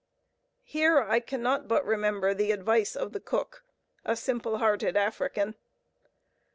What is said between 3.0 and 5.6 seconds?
the cook, a simple hearted African.